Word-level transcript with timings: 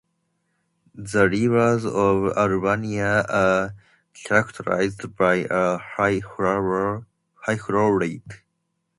The 0.95 1.29
rivers 1.29 1.85
of 1.85 2.35
Albania 2.35 3.21
are 3.29 3.75
characterized 4.15 5.15
by 5.15 5.45
a 5.47 5.77
high 5.77 6.21
flow 6.21 7.03
rate. 7.89 8.41